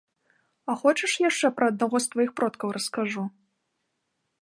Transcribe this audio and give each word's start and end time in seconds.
А 0.69 0.75
хочаш 0.81 1.13
яшчэ 1.29 1.47
пра 1.59 1.69
аднаго 1.73 1.97
з 2.07 2.13
тваіх 2.15 2.29
продкаў 2.43 2.69
раскажу? 2.79 3.23